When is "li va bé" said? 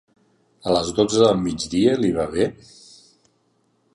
2.01-2.47